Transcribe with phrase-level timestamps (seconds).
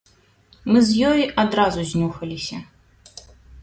[0.71, 2.57] Мы з ёй адразу знюхаліся.